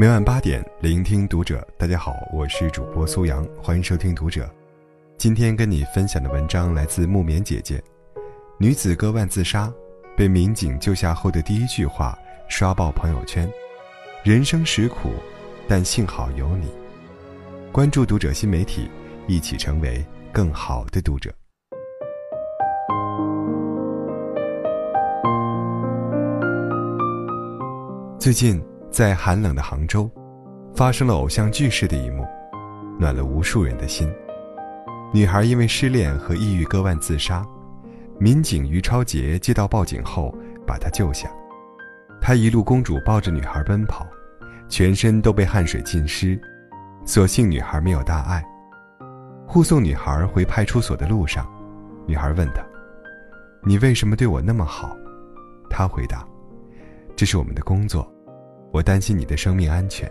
[0.00, 1.62] 每晚八点，聆听读者。
[1.76, 4.48] 大家好，我是主播苏阳，欢迎收听读者。
[5.18, 7.84] 今天跟你分享的文章来自木棉姐姐。
[8.58, 9.70] 女子割腕自杀，
[10.16, 12.18] 被民警救下后的第一句话
[12.48, 13.46] 刷爆朋友圈
[14.24, 15.10] ：“人生实苦，
[15.68, 16.68] 但幸好有你。”
[17.70, 18.88] 关注读者新媒体，
[19.26, 21.30] 一起成为更好的读者。
[28.18, 28.69] 最近。
[28.90, 30.10] 在寒冷的杭州，
[30.74, 32.26] 发生了偶像剧式的一幕，
[32.98, 34.12] 暖了无数人的心。
[35.12, 37.46] 女孩因为失恋和抑郁割腕自杀，
[38.18, 40.34] 民警于超杰接到报警后
[40.66, 41.30] 把她救下。
[42.20, 44.06] 他一路公主抱着女孩奔跑，
[44.68, 46.38] 全身都被汗水浸湿，
[47.04, 48.44] 所幸女孩没有大碍。
[49.46, 51.48] 护送女孩回派出所的路上，
[52.06, 52.62] 女孩问他
[53.64, 54.96] ：“你为什么对我那么好？”
[55.70, 56.26] 他回答
[57.16, 58.12] ：“这是我们的工作。”
[58.72, 60.10] 我担心你的生命安全。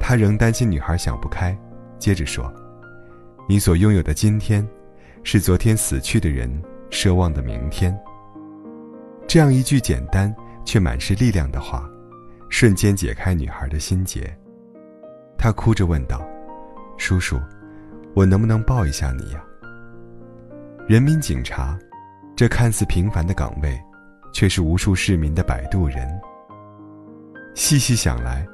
[0.00, 1.56] 他仍担心女孩想不开，
[1.98, 2.52] 接着说
[3.48, 4.66] ：“你所拥有的今天，
[5.22, 6.50] 是昨天死去的人
[6.90, 7.98] 奢望的明天。”
[9.28, 11.86] 这样一句简单却满是力量的话，
[12.48, 14.34] 瞬间解开女孩的心结。
[15.36, 16.26] 她哭着问道
[16.96, 17.38] ：“叔叔，
[18.14, 19.44] 我能不能抱一下你呀？”
[20.88, 21.78] 人民警察，
[22.34, 23.78] 这看似平凡的岗位，
[24.32, 26.08] 却是无数市民的摆渡人。
[27.58, 28.46] 细细想来，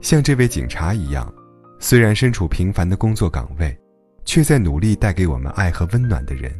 [0.00, 1.34] 像这位警察一样，
[1.80, 3.76] 虽然身处平凡的工作岗位，
[4.24, 6.56] 却在努力带给我们爱和温暖的人，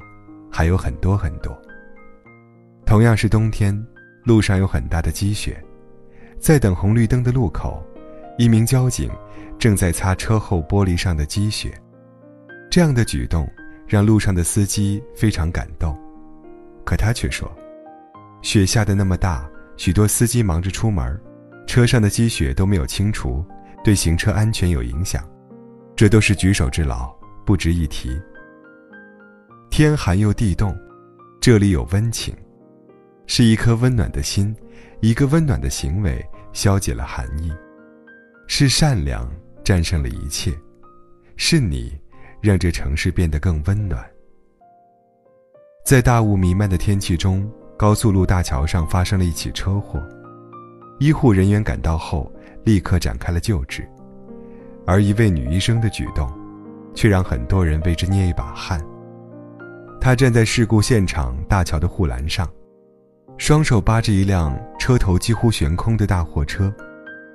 [0.51, 1.57] 还有很多很多。
[2.85, 3.73] 同样是冬天，
[4.25, 5.65] 路上有很大的积雪，
[6.41, 7.81] 在等红绿灯的路口，
[8.37, 9.09] 一名交警
[9.57, 11.73] 正在擦车后玻璃上的积雪。
[12.69, 13.49] 这样的举动
[13.87, 15.97] 让路上的司机非常感动，
[16.85, 17.49] 可他却说
[18.43, 21.17] ：“雪下的那么大，许多司机忙着出门。”
[21.67, 23.45] 车上的积雪都没有清除，
[23.85, 25.29] 对行车安全有影响，
[25.95, 27.13] 这都是举手之劳，
[27.45, 28.19] 不值一提。
[29.71, 30.75] 天寒又地冻，
[31.41, 32.35] 这里有温情，
[33.27, 34.55] 是一颗温暖的心，
[35.01, 37.53] 一个温暖的行为消解了寒意，
[38.47, 39.31] 是善良
[39.63, 40.53] 战胜了一切，
[41.37, 41.99] 是你
[42.41, 44.03] 让这城市变得更温暖。
[45.85, 50.03] 在大雾弥漫的天气中，高速路大桥上发生了一起车祸。
[50.99, 52.31] 医护人员赶到后，
[52.65, 53.87] 立刻展开了救治，
[54.87, 56.27] 而一位女医生的举动，
[56.95, 58.83] 却让很多人为之捏一把汗。
[60.01, 62.49] 她站在事故现场大桥的护栏上，
[63.37, 66.73] 双手扒着一辆车头几乎悬空的大货车，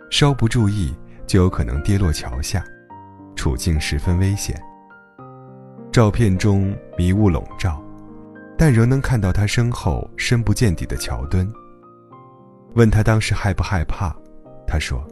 [0.09, 0.95] 稍不注意
[1.27, 2.63] 就有可能跌落桥下，
[3.35, 4.59] 处境十分危险。
[5.91, 7.83] 照片中迷雾笼罩，
[8.57, 11.47] 但仍能看到她身后深不见底的桥墩。
[12.73, 14.15] 问他当时害不害怕，
[14.65, 15.05] 他说：“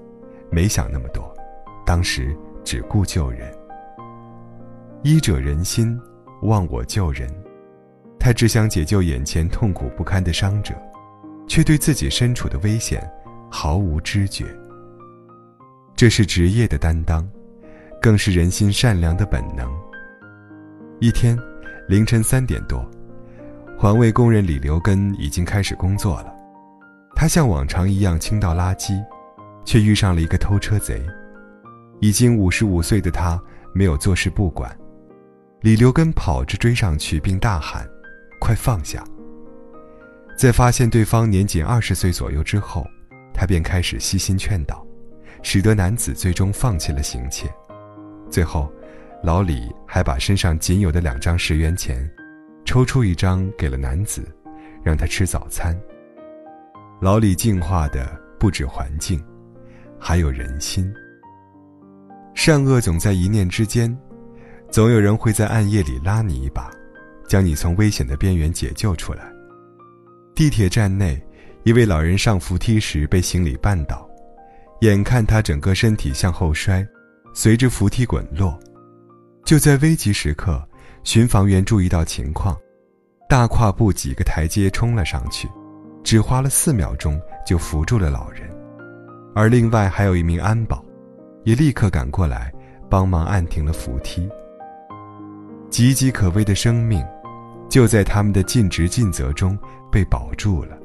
[0.50, 1.34] 没想那么多，
[1.86, 3.52] 当时只顾救人。
[5.03, 6.00] 医者仁心，
[6.44, 7.30] 忘我救人。
[8.18, 10.74] 他只想解救眼前痛苦不堪的伤者，
[11.47, 13.06] 却对自己身处的危险
[13.50, 14.46] 毫无知觉。
[15.96, 17.28] 这是职业的担当，
[18.02, 19.70] 更是人心善良的本能。
[21.00, 21.38] 一天
[21.90, 22.90] 凌晨三点多，
[23.78, 26.34] 环卫工人李留根已经开始工作了。”
[27.19, 28.97] 他像往常一样倾倒垃圾，
[29.66, 31.06] 却遇上了一个偷车贼。
[32.00, 33.38] 已经五十五岁的他
[33.74, 34.74] 没有坐视不管，
[35.59, 37.85] 李留根跑着追上去，并大喊
[38.40, 39.03] ：“快放下！”
[40.40, 42.88] 在发现对方年仅二十岁左右之后，
[43.34, 44.88] 他便开始悉心劝导，
[45.44, 47.53] 使得男子最终放弃了行窃。
[48.29, 48.72] 最后，
[49.25, 52.09] 老李还把身上仅有的两张十元钱，
[52.63, 54.25] 抽出一张给了男子，
[54.81, 55.78] 让他吃早餐。
[57.02, 59.24] 老李净化的不止环境，
[59.98, 60.94] 还有人心。
[62.36, 63.98] 善恶总在一念之间，
[64.70, 66.70] 总有人会在暗夜里拉你一把，
[67.26, 69.32] 将你从危险的边缘解救出来。
[70.36, 71.22] 地铁站内，
[71.64, 74.06] 一位老人上扶梯时被行李绊倒，
[74.82, 76.85] 眼看他整个身体向后摔，
[77.34, 78.59] 随着扶梯滚落。
[79.46, 80.62] 就在危急时刻，
[81.06, 82.58] 巡防员注意到情况，
[83.29, 85.47] 大跨步几个台阶冲了上去。
[86.03, 88.49] 只花了四秒钟就扶住了老人，
[89.35, 90.84] 而另外还有一名安保，
[91.43, 92.51] 也立刻赶过来
[92.90, 94.28] 帮忙按停了扶梯。
[95.69, 97.05] 岌岌可危的生命，
[97.69, 99.57] 就在他们的尽职尽责中
[99.91, 100.78] 被保住了。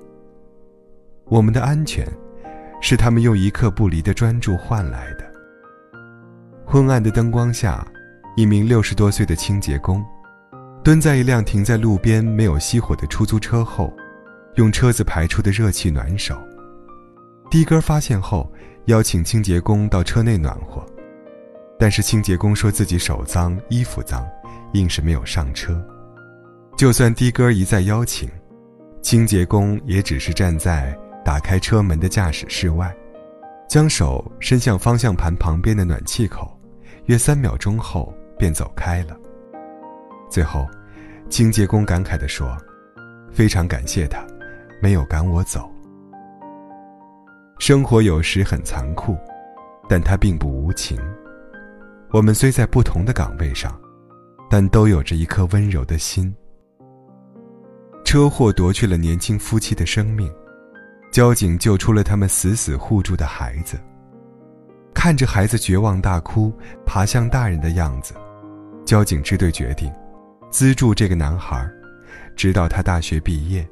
[1.27, 2.07] 我们的安全，
[2.83, 5.25] 是他们用一刻不离的专注换来的。
[6.67, 7.87] 昏暗的灯光下，
[8.37, 10.05] 一名六十多岁的清洁工，
[10.83, 13.91] 蹲在一辆停在路边没有熄火的出租车后。
[14.57, 16.37] 用车子排出的热气暖手。
[17.51, 18.51] 的哥发现后，
[18.87, 20.85] 邀请清洁工到车内暖和，
[21.79, 24.27] 但是清洁工说自己手脏、衣服脏，
[24.73, 25.81] 硬是没有上车。
[26.77, 28.29] 就算的哥一再邀请，
[29.03, 32.93] 清洁工也只是站在打开车门的驾驶室外，
[33.69, 36.59] 将手伸向方向盘旁边的暖气口，
[37.07, 39.17] 约三秒钟后便走开了。
[40.29, 40.67] 最后，
[41.29, 42.57] 清洁工感慨地说
[43.31, 44.27] ：“非常感谢他，
[44.85, 45.71] 没有赶我走。”
[47.59, 49.17] 生活有时很残酷，
[49.89, 50.99] 但它并不无情。
[52.11, 53.75] 我们虽在不同的岗位上，
[54.51, 56.35] 但都有着一颗温柔的心。
[58.05, 60.31] 车祸夺去了年轻夫妻的生命，
[61.11, 63.79] 交警救出了他们死死护住的孩子。
[64.93, 66.53] 看着孩子绝望大哭、
[66.85, 68.13] 爬向大人的样子，
[68.85, 69.91] 交警支队决定
[70.51, 71.67] 资助这个男孩，
[72.37, 73.67] 直到他大学毕业。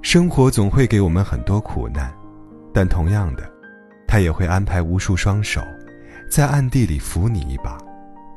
[0.00, 2.12] 生活总会给我们很多苦难，
[2.72, 3.50] 但同样的，
[4.06, 5.60] 他也会安排无数双手，
[6.30, 7.76] 在暗地里扶你一把，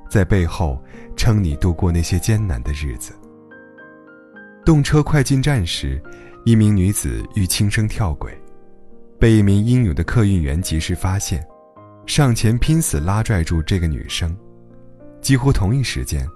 [0.10, 0.81] 在背后
[1.16, 3.13] 撑你度过那些艰难的日子。
[4.66, 6.02] 动车快进站时，
[6.46, 8.31] 一名女子欲轻生跳轨，
[9.19, 11.46] 被一名英勇的客运员及时发现，
[12.06, 14.36] 上前拼死拉拽住这个女生。
[15.22, 16.28] 几乎同一时间，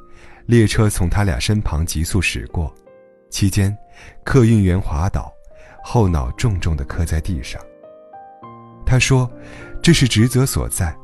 [0.46, 2.74] 列车从他俩身旁急速驶过，
[3.36, 3.78] 期间，
[4.24, 5.30] 客运员滑倒，
[5.84, 7.62] 后脑重重地磕在地上。
[8.86, 9.30] 他说
[9.84, 10.96] ：“这是职责所在，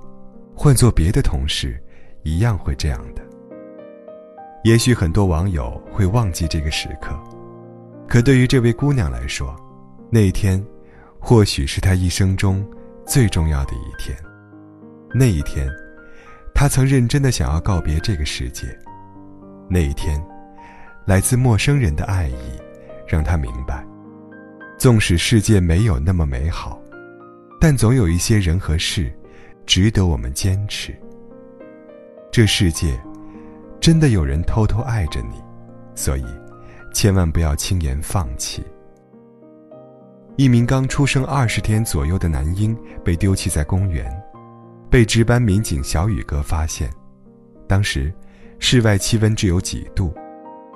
[0.55, 1.77] 换做别的同事，
[2.23, 3.21] 一样会这样的。”
[4.63, 7.13] 也许很多网友会忘记这个时刻，
[8.07, 9.53] 可对于这位姑娘来说，
[10.09, 10.65] 那一天，
[11.19, 12.65] 或许是她一生中
[13.05, 14.17] 最重要的一天。
[15.13, 15.69] 那一天，
[16.55, 18.67] 她曾认真的想要告别这个世界。
[19.69, 20.25] 那一天，
[21.05, 22.59] 来自陌生人的爱意，
[23.07, 23.85] 让他明白，
[24.77, 26.81] 纵使世界没有那么美好，
[27.59, 29.11] 但总有一些人和事，
[29.65, 30.95] 值得我们坚持。
[32.31, 32.99] 这世界。
[33.79, 35.41] 真的有人偷偷爱着你，
[35.95, 36.25] 所以，
[36.93, 38.63] 千万不要轻言放弃。
[40.35, 44.07] 一名刚出生二十天左右的男婴被丢弃在公园，
[44.87, 46.91] 被值班民警小雨哥发现。
[47.67, 48.13] 当时，
[48.59, 50.13] 室外气温只有几度，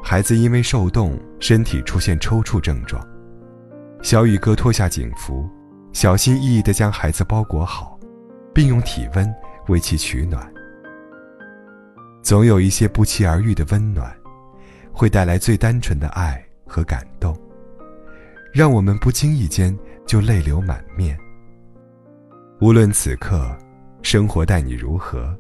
[0.08, 3.04] 孩子因为受冻，身体出现抽搐症状。
[4.04, 5.50] 小雨哥脱下警服，
[5.94, 8.00] 小心翼翼地将孩子包裹好，
[8.54, 9.34] 并用体温
[9.68, 10.48] 为其取暖。
[12.22, 14.16] 总有一些不期而遇的温暖，
[14.92, 17.36] 会带来最单纯的爱和感动，
[18.54, 19.76] 让我们不经意间
[20.06, 21.18] 就泪流满面。
[22.62, 23.58] 无论此刻
[24.04, 25.36] 生活待你如何，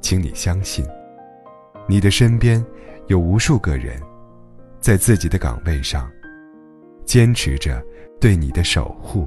[0.00, 0.84] 请你相信，
[1.88, 2.62] 你的身边
[3.06, 3.98] 有无数个人，
[4.78, 6.10] 在自己的岗位上
[7.06, 7.82] 坚持着
[8.20, 9.26] 对你的守护。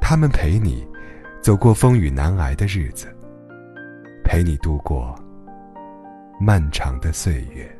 [0.00, 0.84] 他们陪你
[1.42, 3.06] 走过风雨难挨的日子。
[4.24, 5.14] 陪你度过
[6.40, 7.79] 漫长的岁月。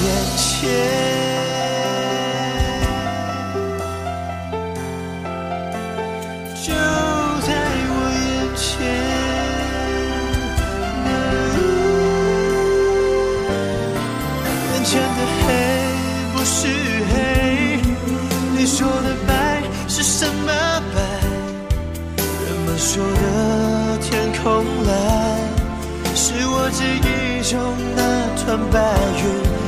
[0.00, 0.46] 眼前
[6.54, 6.72] 就
[7.42, 7.48] 在
[7.90, 8.62] 我眼前，
[14.72, 15.44] 眼前的黑
[16.32, 16.56] 不是
[17.10, 17.12] 黑，
[18.56, 19.30] 你说的白
[19.88, 20.46] 是什么
[20.94, 20.96] 白？
[22.46, 24.06] 人们说的天
[24.44, 24.44] 空
[24.86, 24.94] 蓝，
[26.14, 27.58] 是我记忆中
[27.96, 28.00] 那
[28.36, 28.78] 团白
[29.24, 29.67] 云。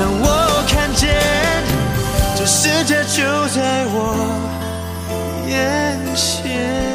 [0.00, 1.10] 让我看见
[2.34, 4.16] 这世界就在我
[5.46, 6.89] 眼前。